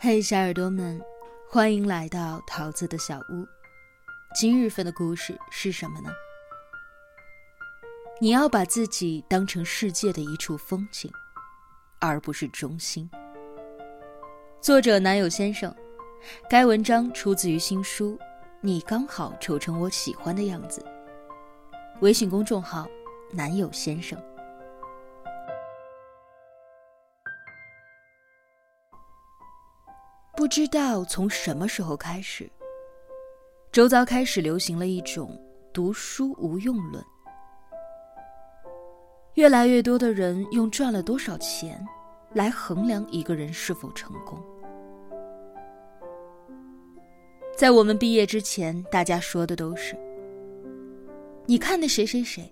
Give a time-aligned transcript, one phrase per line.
[0.00, 1.02] 嘿，小耳朵们，
[1.48, 3.44] 欢迎来到桃子的小屋。
[4.32, 6.08] 今日份的故事是什么呢？
[8.20, 11.10] 你要把自己当成世界的一处风景，
[11.98, 13.10] 而不是中心。
[14.60, 15.74] 作者男友先生，
[16.48, 18.16] 该文章出自于新书
[18.60, 20.80] 《你刚好丑成我喜欢的样子》。
[22.02, 22.86] 微信公众号
[23.32, 24.16] 男友先生。
[30.48, 32.50] 不知道从什么时候开始，
[33.70, 35.38] 周遭开始流行了一种
[35.74, 37.04] “读书无用论”。
[39.36, 41.86] 越来越多的人用赚了多少钱
[42.32, 44.42] 来衡量一个人是否成功。
[47.54, 49.94] 在我们毕业之前，大家说的都是
[51.44, 52.50] ：“你看那谁谁谁，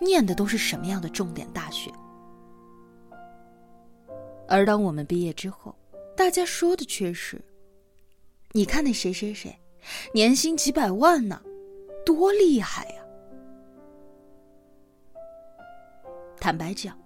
[0.00, 1.90] 念的都是什么样的重点大学。”
[4.46, 5.74] 而当我们毕业之后，
[6.16, 7.40] 大家说的却是
[8.52, 9.58] ：“你看那谁谁谁，
[10.12, 11.42] 年薪几百万呢，
[12.04, 13.02] 多厉害呀！”
[16.38, 16.98] 坦白讲，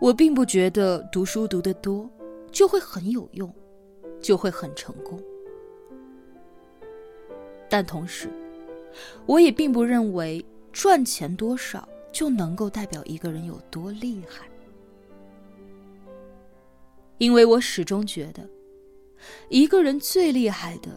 [0.00, 2.08] 我并不觉得读书读得多
[2.52, 3.52] 就会很有用，
[4.20, 5.20] 就会很成功。
[7.68, 8.28] 但同时，
[9.26, 14.46] 我也并不认为赚钱多少就能够代表一个人有多厉害。
[17.18, 18.48] 因为我始终觉得，
[19.48, 20.90] 一个人最厉害的，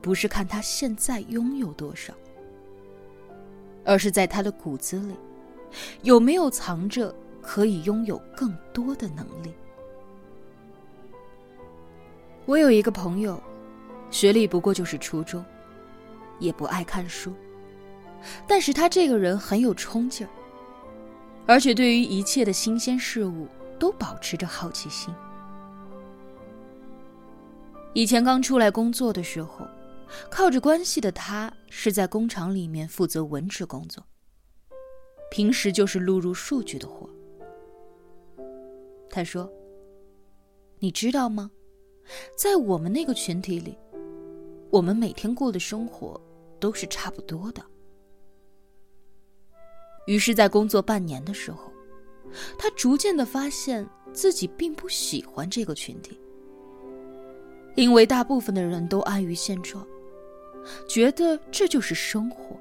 [0.00, 2.12] 不是看他现在拥有多少，
[3.84, 5.14] 而是在他的骨子里，
[6.02, 9.52] 有没有藏着可以拥有更多的能力。
[12.44, 13.40] 我有一个朋友，
[14.10, 15.44] 学历不过就是初中，
[16.40, 17.32] 也不爱看书，
[18.48, 20.30] 但是他这个人很有冲劲儿，
[21.46, 23.46] 而且对于一切的新鲜事物
[23.78, 25.14] 都保持着好奇心。
[27.94, 29.66] 以前刚出来工作的时候，
[30.30, 34.02] 靠着关系的他是在工厂里面负责文职工作，
[35.30, 37.08] 平时就是录入数据的活。
[39.10, 39.50] 他说
[40.80, 41.50] ：“你知道吗？
[42.34, 43.76] 在我们那个群体里，
[44.70, 46.18] 我们每天过的生活
[46.58, 47.62] 都是差不多的。”
[50.08, 51.70] 于是，在工作半年的时候，
[52.58, 56.18] 他逐渐的发现自己并不喜欢这个群体。
[57.74, 59.86] 因为大部分的人都安于现状，
[60.88, 62.56] 觉得这就是生活。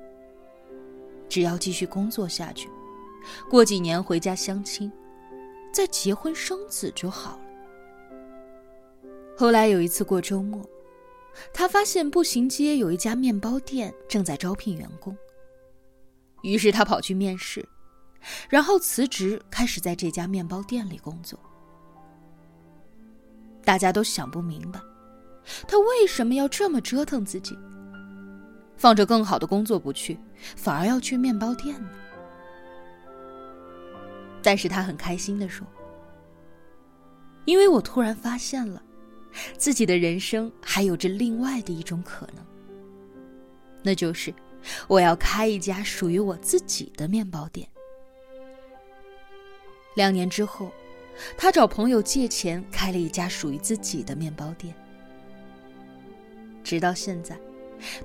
[1.28, 2.70] 只要继续工作下去，
[3.50, 4.92] 过几年回家相亲，
[5.72, 7.42] 再结婚生子就好了。
[9.38, 10.62] 后来有一次过周末，
[11.54, 15.16] 他发现步行街有一家面包店正在招聘员工，
[16.42, 17.66] 于是他跑去面试，
[18.50, 21.40] 然后辞职，开始在这家面包店里工作。
[23.64, 24.80] 大家都想不明白。
[25.68, 27.58] 他为什么要这么折腾自己？
[28.78, 30.18] 放着更好的工作不去，
[30.56, 31.90] 反而要去面包店呢？
[34.42, 35.68] 但是他很开心的说
[37.46, 38.82] ：“因为我突然发现了，
[39.56, 42.44] 自己的人生还有着另外的一种可能，
[43.84, 44.34] 那就是
[44.88, 47.68] 我要开一家属于我自己的面包店。”
[49.96, 50.72] 两年之后，
[51.38, 54.74] 他找朋友借钱开了一家属于自己的面包店。
[56.72, 57.38] 直到现在，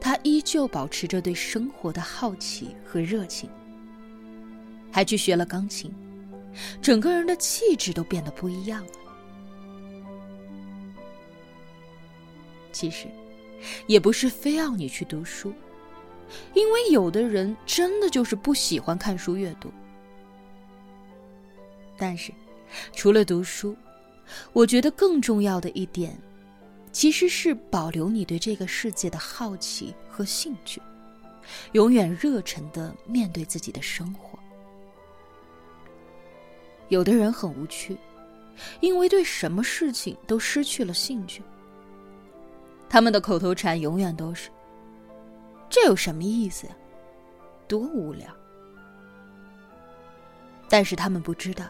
[0.01, 3.49] 他依旧保持着对生活的好奇和热情，
[4.91, 5.95] 还去学了钢琴，
[6.83, 8.91] 整个人的气质都变得不一样了。
[12.73, 13.07] 其实，
[13.87, 15.53] 也不是非要你去读书，
[16.53, 19.71] 因为有的人真的就是不喜欢看书阅读。
[21.97, 22.33] 但是，
[22.93, 23.77] 除了读书，
[24.53, 26.21] 我觉得更重要的一点。
[26.97, 30.81] 其实是保留你对这个世界的好奇和兴趣，
[31.73, 34.39] 永远热忱的面对自己的生活。
[36.89, 37.99] 有的人很无趣，
[38.81, 41.43] 因为对什么事情都失去了兴趣。
[42.89, 44.49] 他们的口头禅永远都是
[45.69, 46.75] ：“这有什么意思呀？
[47.69, 48.27] 多无聊。”
[50.67, 51.67] 但是他们不知道，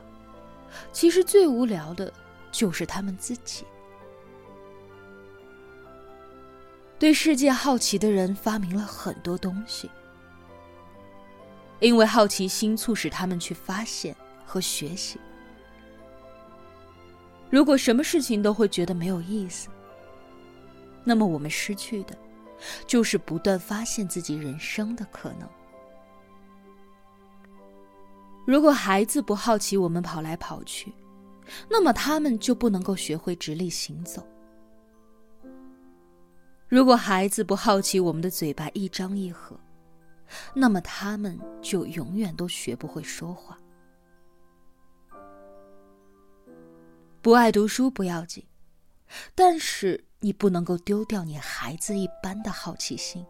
[0.92, 2.12] 其实最无聊的
[2.52, 3.64] 就是他们自己。
[6.98, 9.90] 对世界好奇的人发明了很多东西，
[11.80, 14.16] 因为好奇心促使他们去发现
[14.46, 15.20] 和学习。
[17.50, 19.68] 如果什么事情都会觉得没有意思，
[21.04, 22.16] 那么我们失去的，
[22.86, 25.48] 就是不断发现自己人生的可能。
[28.46, 30.92] 如果孩子不好奇我们跑来跑去，
[31.68, 34.26] 那么他们就不能够学会直立行走。
[36.68, 39.58] 如果孩子不好奇我们的嘴巴一张一合，
[40.52, 43.56] 那么他们就永远都学不会说话。
[47.22, 48.44] 不爱读书不要紧，
[49.34, 53.24] 但是你不能够丢掉你孩子一般的好奇心。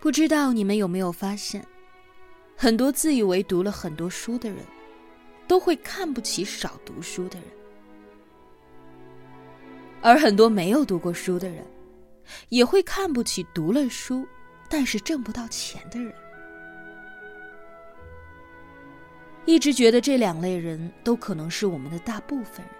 [0.00, 1.64] 不知道你们有没有发现，
[2.56, 4.58] 很多自以为读了很多书的人，
[5.48, 7.48] 都会看不起少读书的人；
[10.00, 11.66] 而很多没有读过书的人，
[12.48, 14.24] 也会看不起读了书
[14.68, 16.14] 但是挣不到钱的人。
[19.46, 22.74] 一直觉得这两类人都可能是我们的大部分人，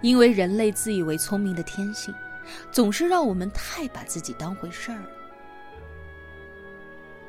[0.00, 2.12] 因为人类自以为聪明的天性，
[2.72, 5.10] 总是让我们太把自己当回事儿了。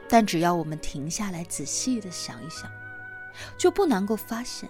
[0.09, 2.69] 但只要我们停下来仔细的想一想，
[3.57, 4.67] 就不难够发现，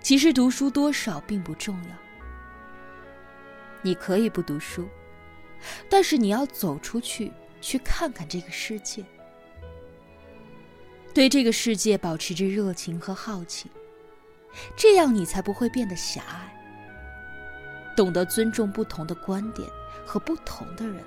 [0.00, 1.90] 其实读书多少并不重要。
[3.82, 4.88] 你可以不读书，
[5.90, 9.04] 但是你要走出去，去看看这个世界，
[11.12, 13.68] 对这个世界保持着热情和好奇，
[14.76, 16.54] 这样你才不会变得狭隘，
[17.96, 19.68] 懂得尊重不同的观点
[20.06, 21.04] 和不同的人。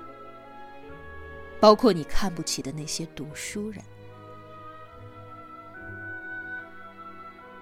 [1.62, 3.80] 包括你看不起的那些读书人，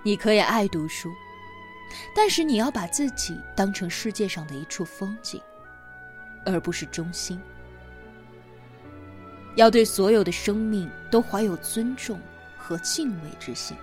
[0.02, 1.11] 你可以爱读书，
[2.17, 5.38] 但是你要把自己当成世界上的一处风景，
[6.47, 7.38] 而不是中心。
[9.55, 12.19] 要对所有的生命都怀有尊重
[12.56, 13.76] 和敬畏之心，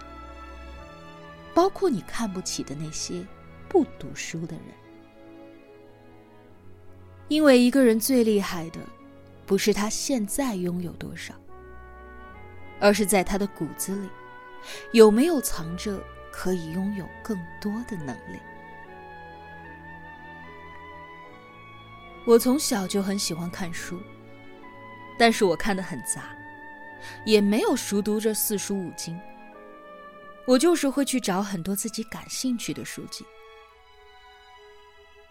[1.53, 3.23] 包括你看不起的那些
[3.69, 4.65] 不读书的人，
[7.27, 8.79] 因为一个人最厉害的。
[9.47, 11.33] 不是他现在拥有多少，
[12.81, 14.09] 而是在他的骨子里，
[14.91, 15.99] 有没有藏着
[16.31, 18.37] 可以拥有更多的能力。
[22.25, 23.97] 我从小就很喜欢看书，
[25.17, 26.35] 但是我看的很杂，
[27.25, 29.17] 也没有熟读这四书五经。
[30.45, 33.25] 我就是会去找很多自己感兴趣的书籍。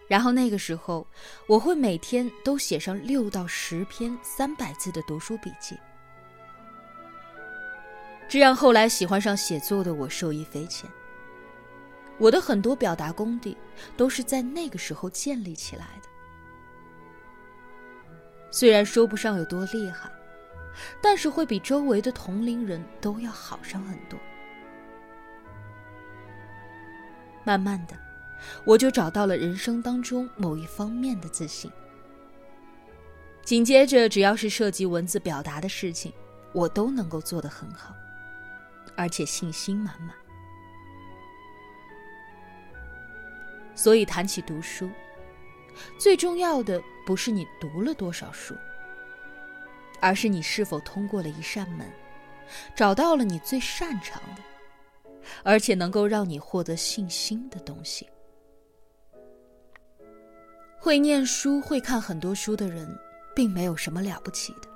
[0.09, 1.07] 然后那个时候，
[1.49, 5.77] 我会每天都写上六到十篇三百字的读书笔记，
[8.29, 10.89] 这让后来喜欢上写作的我受益匪浅。
[12.19, 13.57] 我的很多表达功底
[13.97, 16.09] 都是在那个时候建立起来的。
[18.51, 20.09] 虽然说不上有多厉害，
[21.03, 24.19] 但是会比周围的同龄人都要好上很多。
[27.45, 28.06] 慢慢的。
[28.65, 31.71] 我就找到了人生当中某一方面的自信。
[33.45, 36.13] 紧接着，只要是涉及文字表达的事情，
[36.53, 37.95] 我都能够做得很好，
[38.97, 40.11] 而且信心满满。
[43.75, 44.91] 所以，谈起读书，
[45.99, 48.57] 最重要的不是你读了多少书，
[50.01, 51.87] 而是你是否通过了一扇门，
[52.75, 54.43] 找到了你最擅长的，
[55.45, 58.09] 而且能够让你获得信心的东西。
[60.87, 62.97] 会念书、会看很多书的人，
[63.35, 64.69] 并没有什么了不起的；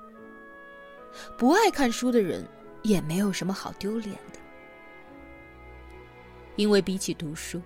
[1.39, 2.45] 不爱看书的人，
[2.83, 4.41] 也没有什么好丢脸的。
[6.57, 7.63] 因为比起读书，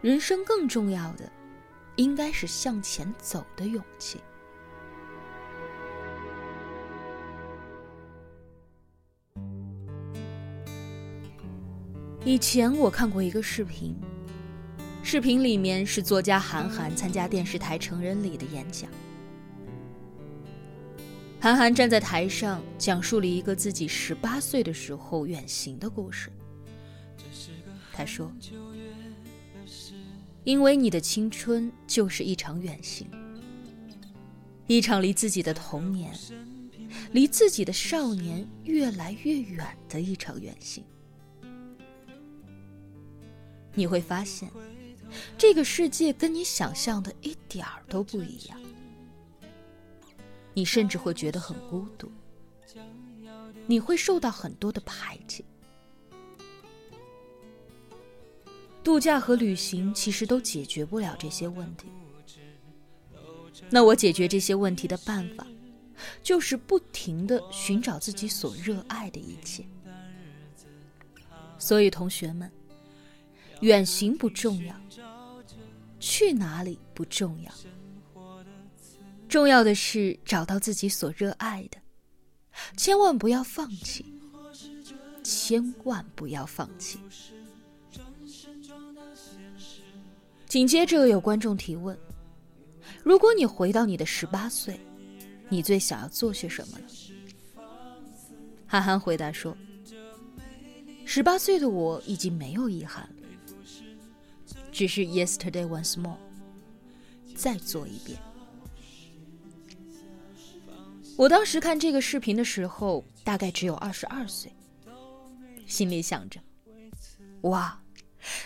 [0.00, 1.28] 人生更重要的，
[1.96, 4.20] 应该是向前走的勇气。
[12.24, 13.96] 以前我看过一个视频。
[15.10, 18.90] 视频里面是作家韩寒参加电视台成人礼的演讲。
[21.40, 26.30] 韩寒站在台上讲述了一个自己十八岁的时候远行的故事。
[27.90, 28.30] 他说
[30.44, 33.08] ：“因为你的青春就是一场远行，
[34.66, 36.12] 一场离自己的童年、
[37.12, 40.84] 离自己的少年越来越远的一场远行。
[43.72, 44.50] 你会发现。”
[45.36, 48.60] 这个世界跟你想象的一点儿都不一样，
[50.54, 52.10] 你甚至会觉得很孤独，
[53.66, 55.44] 你会受到很多的排挤。
[58.82, 61.88] 度假和旅行其实都解决不了这些问题。
[63.70, 65.46] 那我解决这些问题的办法，
[66.22, 69.64] 就是不停的寻找自己所热爱的一切。
[71.58, 72.50] 所以，同学们。
[73.60, 74.74] 远行不重要，
[75.98, 77.52] 去哪里不重要，
[79.28, 81.78] 重要的是找到自己所热爱的，
[82.76, 84.04] 千万不要放弃，
[85.22, 86.98] 千万不要放弃。
[90.46, 91.98] 紧接着有观众提问：
[93.02, 94.78] 如果你回到你的十八岁，
[95.48, 96.86] 你最想要做些什么呢？
[98.66, 99.56] 憨憨回答说
[101.04, 103.17] ：“十八岁的我已经没有遗憾了，
[104.78, 106.16] 只是 yesterday once more，
[107.34, 108.16] 再做一遍。”
[111.18, 114.54] 我当时看这个视频的时候，大概只有二十二岁，
[115.66, 116.40] 心里想着
[117.42, 117.82] ：“哇，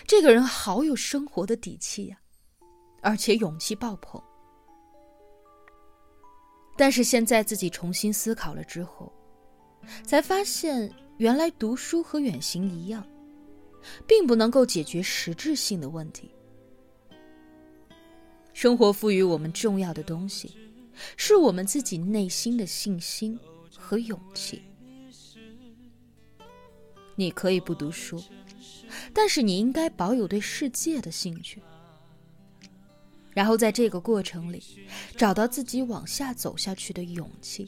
[0.07, 2.17] 这个人好有生活的底气呀，
[3.03, 4.19] 而且勇气爆棚。”
[6.75, 9.13] 但是现在自己重新思考了之后。
[10.03, 13.05] 才发现，原来读书和远行一样，
[14.07, 16.31] 并不能够解决实质性的问题。
[18.53, 20.51] 生活赋予我们重要的东西，
[21.17, 23.39] 是我们自己内心的信心
[23.75, 24.61] 和勇气。
[27.15, 28.23] 你可以不读书，
[29.13, 31.61] 但是你应该保有对世界的兴趣，
[33.31, 34.63] 然后在这个过程里，
[35.17, 37.67] 找到自己往下走下去的勇气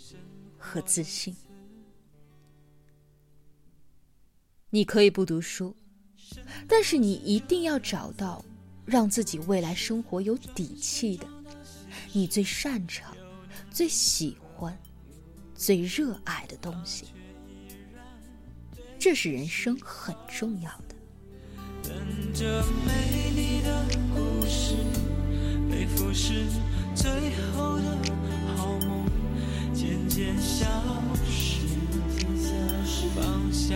[0.57, 1.35] 和自信。
[4.69, 5.75] 你可以不读书，
[6.67, 8.43] 但是你一定要找到
[8.85, 11.27] 让自己未来生活有底气的，
[12.13, 13.15] 你最擅长、
[13.71, 14.77] 最喜欢、
[15.55, 17.05] 最热爱的东西。
[18.97, 20.95] 这是人生很重要的。
[21.83, 21.93] 等
[22.33, 24.75] 着美丽的故事，
[25.69, 26.45] 背负是
[26.95, 27.11] 最
[27.51, 27.97] 后的
[28.55, 29.05] 好梦，
[29.73, 30.65] 渐渐消
[31.29, 31.59] 失，
[33.13, 33.75] 放下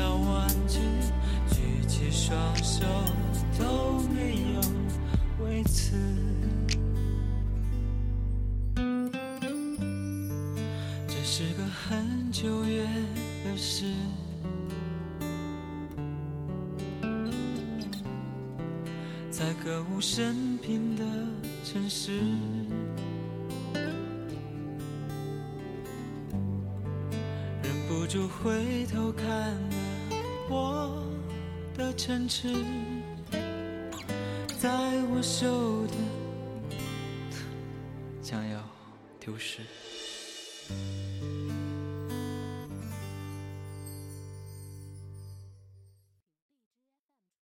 [20.00, 21.04] 在歌舞升平的
[21.66, 22.22] 城市，
[27.62, 29.60] 忍不住回头看了
[30.50, 31.06] 我。
[31.76, 32.54] 的城池，
[34.60, 34.70] 在
[35.12, 35.94] 我手的
[38.22, 38.62] 将要
[39.20, 39.62] 丢失。